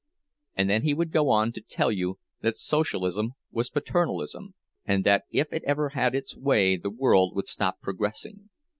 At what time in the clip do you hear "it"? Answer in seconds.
5.53-5.63